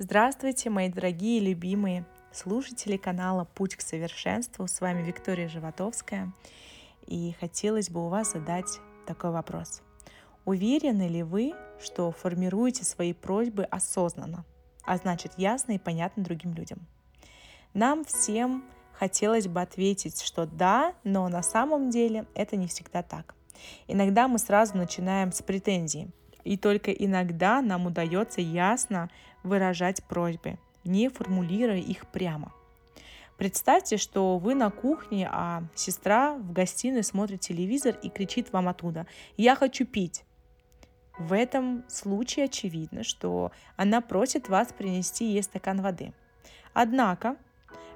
[0.00, 4.68] Здравствуйте, мои дорогие любимые слушатели канала «Путь к совершенству».
[4.68, 6.32] С вами Виктория Животовская.
[7.08, 9.82] И хотелось бы у вас задать такой вопрос.
[10.44, 14.44] Уверены ли вы, что формируете свои просьбы осознанно,
[14.84, 16.78] а значит ясно и понятно другим людям?
[17.74, 18.62] Нам всем
[18.92, 23.34] хотелось бы ответить, что да, но на самом деле это не всегда так.
[23.88, 26.08] Иногда мы сразу начинаем с претензий,
[26.48, 29.10] и только иногда нам удается ясно
[29.42, 32.54] выражать просьбы, не формулируя их прямо.
[33.36, 39.06] Представьте, что вы на кухне, а сестра в гостиной смотрит телевизор и кричит вам оттуда
[39.36, 40.24] «Я хочу пить».
[41.18, 46.14] В этом случае очевидно, что она просит вас принести ей стакан воды.
[46.72, 47.36] Однако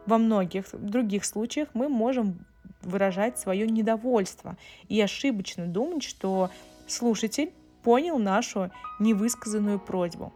[0.04, 2.44] во многих других случаях мы можем
[2.82, 6.50] выражать свое недовольство и ошибочно думать, что
[6.86, 7.50] слушатель
[7.82, 10.32] понял нашу невысказанную просьбу.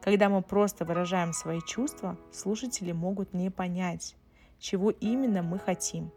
[0.00, 4.16] Когда мы просто выражаем свои чувства, слушатели могут не понять,
[4.58, 6.10] чего именно мы хотим.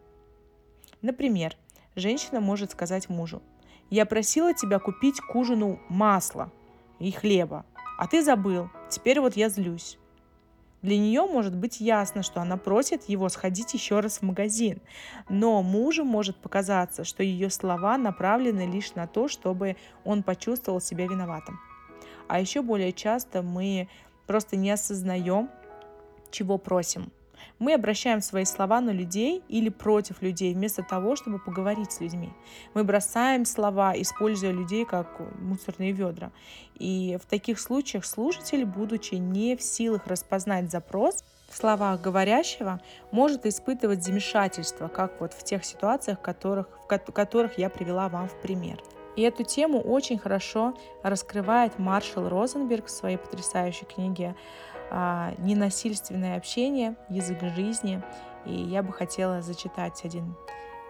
[1.01, 1.55] Например,
[1.95, 3.41] женщина может сказать мужу,
[3.89, 6.51] «Я просила тебя купить к ужину масло
[6.99, 7.65] и хлеба,
[7.99, 9.99] а ты забыл, теперь вот я злюсь».
[10.85, 14.83] Для нее может быть ясно, что она просит его сходить еще раз в магазин,
[15.29, 21.07] но мужу может показаться, что ее слова направлены лишь на то, чтобы он почувствовал себя
[21.07, 21.59] виноватым.
[22.27, 23.89] А еще более часто мы
[24.27, 25.49] просто не осознаем,
[26.29, 27.11] чего просим.
[27.59, 32.31] Мы обращаем свои слова на людей или против людей, вместо того, чтобы поговорить с людьми.
[32.73, 36.31] Мы бросаем слова, используя людей как мусорные ведра.
[36.75, 43.45] И в таких случаях слушатель, будучи не в силах распознать запрос, в словах говорящего может
[43.45, 48.81] испытывать замешательство, как вот в тех ситуациях, которых, в которых я привела вам в пример.
[49.15, 54.35] И эту тему очень хорошо раскрывает Маршал Розенберг в своей потрясающей книге
[54.91, 58.01] ненасильственное общение, язык жизни.
[58.45, 60.35] И я бы хотела зачитать один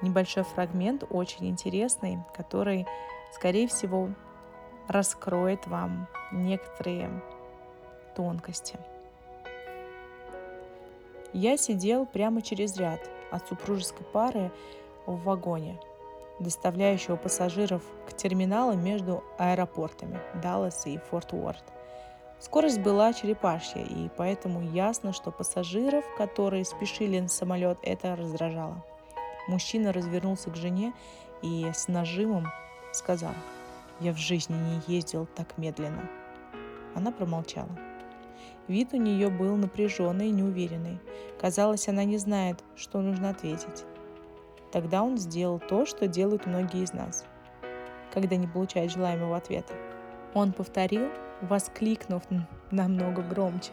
[0.01, 2.85] небольшой фрагмент, очень интересный, который,
[3.34, 4.09] скорее всего,
[4.88, 7.09] раскроет вам некоторые
[8.16, 8.78] тонкости.
[11.34, 13.01] Я сидел прямо через ряд
[13.31, 14.51] от супружеской пары
[15.05, 15.79] в вагоне,
[16.39, 21.63] доставляющего пассажиров к терминалам между аэропортами Даллас и Форт Уорд.
[22.40, 28.84] Скорость была черепашья, и поэтому ясно, что пассажиров, которые спешили на самолет, это раздражало.
[29.47, 30.94] Мужчина развернулся к жене
[31.41, 32.47] и с нажимом
[32.91, 33.34] сказал,
[34.00, 36.09] «Я в жизни не ездил так медленно».
[36.94, 37.69] Она промолчала.
[38.67, 41.00] Вид у нее был напряженный и неуверенный.
[41.40, 43.85] Казалось, она не знает, что нужно ответить.
[44.72, 47.25] Тогда он сделал то, что делают многие из нас,
[48.12, 49.73] когда не получают желаемого ответа.
[50.34, 51.09] Он повторил
[51.45, 52.23] воскликнув
[52.72, 53.72] намного громче.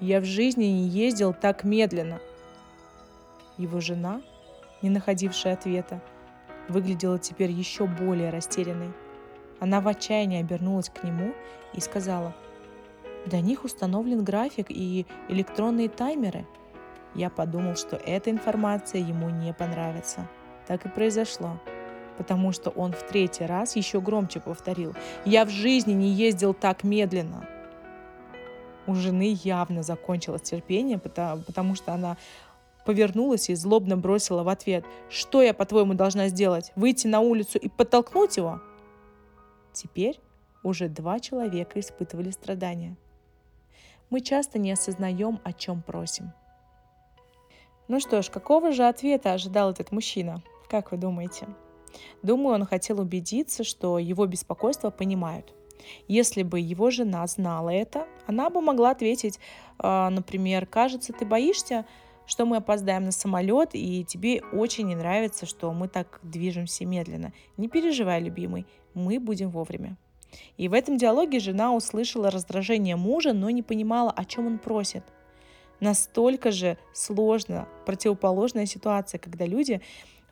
[0.00, 2.18] «Я в жизни не ездил так медленно!»
[3.56, 4.20] Его жена,
[4.82, 6.00] не находившая ответа,
[6.68, 8.92] выглядела теперь еще более растерянной.
[9.60, 11.32] Она в отчаянии обернулась к нему
[11.72, 12.34] и сказала,
[13.26, 16.46] «Для них установлен график и электронные таймеры».
[17.14, 20.26] Я подумал, что эта информация ему не понравится.
[20.66, 21.60] Так и произошло
[22.16, 26.84] потому что он в третий раз еще громче повторил «Я в жизни не ездил так
[26.84, 27.48] медленно».
[28.86, 32.16] У жены явно закончилось терпение, потому, потому что она
[32.84, 36.72] повернулась и злобно бросила в ответ «Что я, по-твоему, должна сделать?
[36.74, 38.60] Выйти на улицу и подтолкнуть его?»
[39.72, 40.20] Теперь
[40.62, 42.96] уже два человека испытывали страдания.
[44.10, 46.32] Мы часто не осознаем, о чем просим.
[47.88, 50.42] Ну что ж, какого же ответа ожидал этот мужчина?
[50.68, 51.46] Как вы думаете?
[52.22, 55.52] Думаю, он хотел убедиться, что его беспокойство понимают.
[56.08, 59.38] Если бы его жена знала это, она бы могла ответить,
[59.78, 61.86] э, например, «Кажется, ты боишься,
[62.26, 67.32] что мы опоздаем на самолет, и тебе очень не нравится, что мы так движемся медленно.
[67.56, 69.96] Не переживай, любимый, мы будем вовремя».
[70.56, 75.04] И в этом диалоге жена услышала раздражение мужа, но не понимала, о чем он просит.
[75.80, 79.82] Настолько же сложно противоположная ситуация, когда люди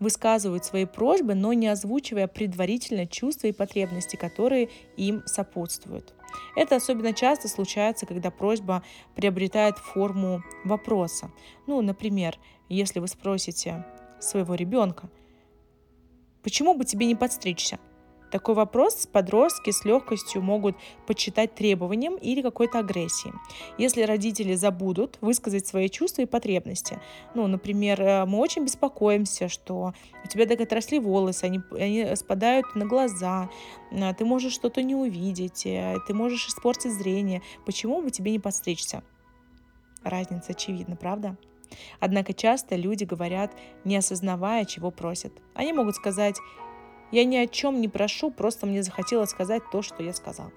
[0.00, 6.14] высказывают свои просьбы, но не озвучивая предварительно чувства и потребности, которые им сопутствуют.
[6.56, 8.82] Это особенно часто случается, когда просьба
[9.14, 11.30] приобретает форму вопроса.
[11.66, 12.38] Ну, например,
[12.68, 13.84] если вы спросите
[14.20, 15.10] своего ребенка,
[16.42, 17.78] почему бы тебе не подстричься?
[18.30, 23.34] Такой вопрос подростки с легкостью могут почитать требованием или какой-то агрессией.
[23.76, 27.00] Если родители забудут высказать свои чувства и потребности,
[27.34, 29.94] ну, например, э, мы очень беспокоимся, что
[30.24, 33.50] у тебя так отросли волосы, они, они спадают на глаза,
[33.90, 38.38] э, ты можешь что-то не увидеть, э, ты можешь испортить зрение, почему бы тебе не
[38.38, 39.02] подстричься?
[40.04, 41.36] Разница очевидна, правда?
[41.98, 43.52] Однако часто люди говорят,
[43.84, 45.32] не осознавая, чего просят.
[45.54, 46.36] Они могут сказать
[47.10, 50.50] я ни о чем не прошу, просто мне захотелось сказать то, что я сказал.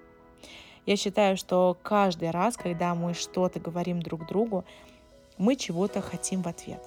[0.85, 4.65] Я считаю, что каждый раз, когда мы что-то говорим друг другу,
[5.37, 6.83] мы чего-то хотим в ответ.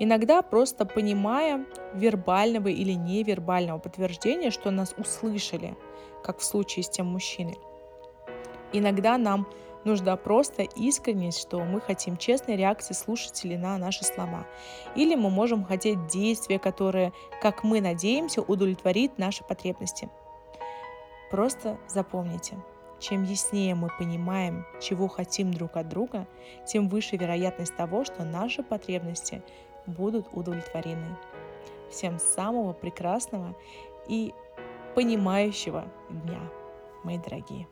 [0.00, 1.64] Иногда просто понимая
[1.94, 5.76] вербального или невербального подтверждения, что нас услышали,
[6.22, 7.58] как в случае с тем мужчиной.
[8.72, 9.48] Иногда нам
[9.88, 14.46] Нужна просто искренность, что мы хотим честной реакции слушателей на наши слова.
[14.94, 20.10] Или мы можем хотеть действия, которые, как мы надеемся, удовлетворит наши потребности.
[21.30, 22.58] Просто запомните,
[23.00, 26.26] чем яснее мы понимаем, чего хотим друг от друга,
[26.66, 29.42] тем выше вероятность того, что наши потребности
[29.86, 31.16] будут удовлетворены.
[31.90, 33.56] Всем самого прекрасного
[34.06, 34.34] и
[34.94, 36.42] понимающего дня,
[37.04, 37.66] мои дорогие.